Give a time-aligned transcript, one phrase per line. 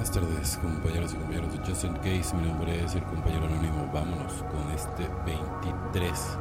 [0.00, 2.34] buenas tardes, compañeros y compañeros de Justin Case.
[2.34, 3.90] Mi nombre es el compañero anónimo.
[3.92, 6.38] Vámonos con este 23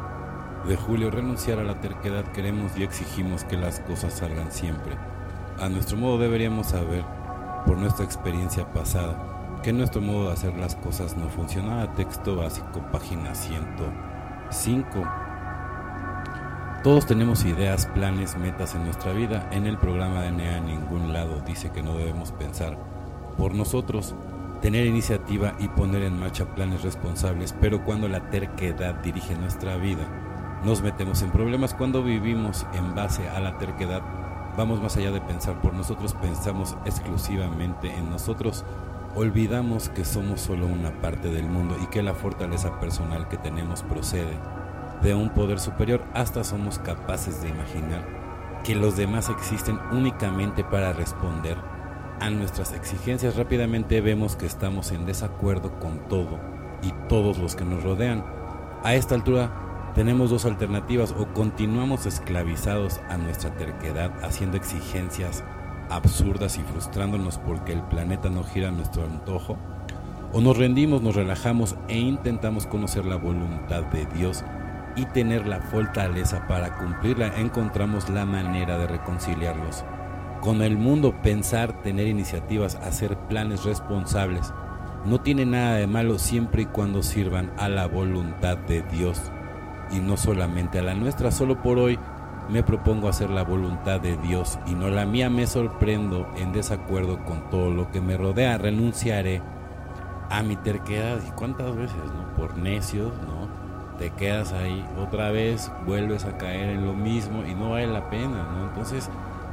[0.65, 1.11] de julio.
[1.11, 2.23] Renunciar a la terquedad.
[2.31, 4.95] Queremos y exigimos que las cosas salgan siempre.
[5.59, 7.03] A nuestro modo deberíamos saber,
[7.65, 11.93] por nuestra experiencia pasada, que nuestro modo de hacer las cosas no funcionaba.
[11.95, 14.87] Texto básico, página 105.
[16.81, 19.49] Todos tenemos ideas, planes, metas en nuestra vida.
[19.51, 22.77] En el programa de NEA en ningún lado dice que no debemos pensar
[23.39, 24.13] por nosotros,
[24.61, 30.07] tener iniciativa y poner en marcha planes responsables, pero cuando la terquedad dirige nuestra vida,
[30.65, 31.73] nos metemos en problemas.
[31.73, 34.01] Cuando vivimos en base a la terquedad,
[34.57, 38.65] vamos más allá de pensar por nosotros, pensamos exclusivamente en nosotros.
[39.15, 43.83] Olvidamos que somos solo una parte del mundo y que la fortaleza personal que tenemos
[43.83, 44.37] procede
[45.01, 48.05] de un poder superior, hasta somos capaces de imaginar
[48.65, 51.57] que los demás existen únicamente para responder
[52.19, 53.35] a nuestras exigencias.
[53.35, 56.39] Rápidamente vemos que estamos en desacuerdo con todo
[56.81, 58.23] y todos los que nos rodean.
[58.83, 65.43] A esta altura tenemos dos alternativas o continuamos esclavizados a nuestra terquedad haciendo exigencias
[65.89, 69.57] absurdas y frustrándonos porque el planeta no gira a nuestro antojo
[70.31, 74.43] o nos rendimos, nos relajamos e intentamos conocer la voluntad de Dios
[74.95, 79.83] y tener la fortaleza para cumplirla, encontramos la manera de reconciliarlos.
[80.41, 84.53] Con el mundo pensar, tener iniciativas, hacer planes responsables,
[85.05, 89.21] no tiene nada de malo siempre y cuando sirvan a la voluntad de Dios
[89.91, 91.31] y no solamente a la nuestra.
[91.31, 91.99] Solo por hoy
[92.49, 95.29] me propongo hacer la voluntad de Dios y no la mía.
[95.29, 98.57] Me sorprendo en desacuerdo con todo lo que me rodea.
[98.57, 99.41] Renunciaré
[100.29, 101.19] a mi terquedad.
[101.27, 101.97] ¿Y cuántas veces?
[102.15, 102.35] No?
[102.35, 103.69] Por necios, ¿no?
[103.99, 108.09] te quedas ahí otra vez, vuelves a caer en lo mismo y no vale la
[108.09, 108.69] pena, ¿no?
[108.69, 109.09] Entonces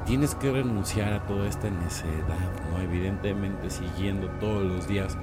[0.07, 2.81] tienes que renunciar a toda esta necedad, ¿no?
[2.81, 5.19] Evidentemente siguiendo todos los días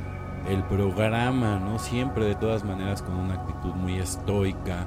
[0.48, 1.80] el programa, ¿no?
[1.80, 4.86] Siempre de todas maneras con una actitud muy estoica,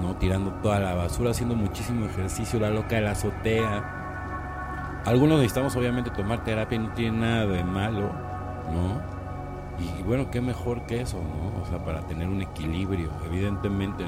[0.00, 0.14] ¿no?
[0.16, 5.02] Tirando toda la basura, haciendo muchísimo ejercicio, la loca de la azotea.
[5.04, 8.12] Algunos necesitamos obviamente tomar terapia no tiene nada de malo,
[8.72, 9.12] ¿no?
[9.80, 11.60] Y, bueno, qué mejor que eso, ¿no?
[11.60, 13.10] O sea, para tener un equilibrio.
[13.26, 14.04] Evidentemente,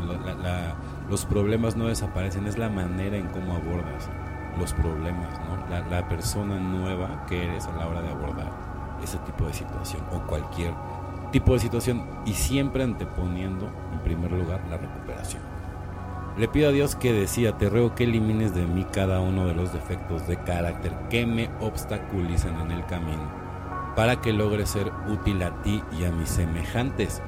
[1.11, 4.09] los problemas no desaparecen, es la manera en cómo abordas
[4.59, 5.29] los problemas,
[5.91, 8.53] la, persona nueva que eres a la hora de abordar
[9.03, 10.73] ese tipo de situación o cualquier
[11.33, 15.43] tipo de situación y siempre anteponiendo en primer lugar la recuperación.
[16.37, 19.55] Le pido a Dios que decía, te ruego que elimines de mí cada uno de
[19.55, 23.45] los defectos de carácter que me obstaculizan en el camino
[23.95, 27.23] para que logre ser útil a ti y a mis semejantes.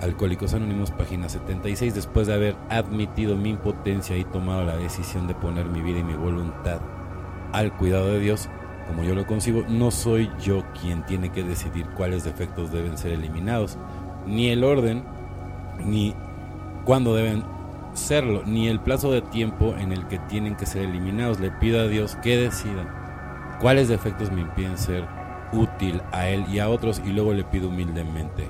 [0.00, 5.34] Alcohólicos Anónimos, página 76, después de haber admitido mi impotencia y tomado la decisión de
[5.34, 6.80] poner mi vida y mi voluntad
[7.52, 8.48] al cuidado de Dios,
[8.86, 13.10] como yo lo concibo, no soy yo quien tiene que decidir cuáles defectos deben ser
[13.10, 13.76] eliminados,
[14.24, 15.02] ni el orden,
[15.84, 16.14] ni
[16.84, 17.42] cuándo deben
[17.92, 21.40] serlo, ni el plazo de tiempo en el que tienen que ser eliminados.
[21.40, 25.08] Le pido a Dios que decida cuáles defectos me impiden ser
[25.52, 28.48] útil a él y a otros y luego le pido humildemente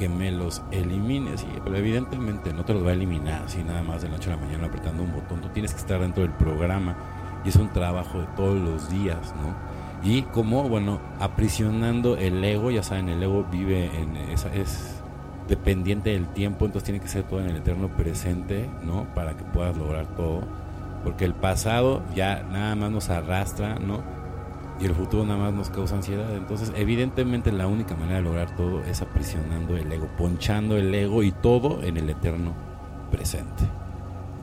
[0.00, 1.36] que me los elimine.
[1.36, 4.32] Sí, pero evidentemente no te los va a eliminar así nada más de la noche
[4.32, 5.42] a la mañana apretando un botón.
[5.42, 6.96] Tú tienes que estar dentro del programa
[7.44, 9.54] y es un trabajo de todos los días, ¿no?
[10.02, 15.02] Y como, bueno, aprisionando el ego, ya saben, el ego vive en esa, es
[15.48, 19.04] dependiente del tiempo, entonces tiene que ser todo en el eterno presente, ¿no?
[19.14, 20.40] Para que puedas lograr todo.
[21.04, 24.02] Porque el pasado ya nada más nos arrastra, ¿no?
[24.80, 26.34] Y el futuro nada más nos causa ansiedad.
[26.34, 31.22] Entonces, evidentemente la única manera de lograr todo es aprisionando el ego, ponchando el ego
[31.22, 32.54] y todo en el eterno
[33.10, 33.64] presente.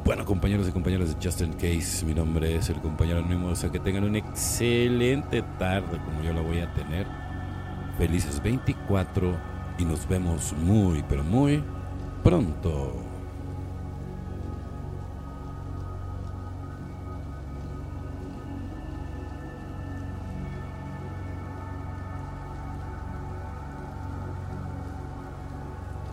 [0.05, 3.71] Bueno, compañeros y compañeras de Justin Case, mi nombre es el compañero anónimo, o sea
[3.71, 7.07] que tengan una excelente tarde como yo la voy a tener.
[7.97, 9.35] Felices 24
[9.79, 11.63] y nos vemos muy, pero muy
[12.23, 13.16] pronto.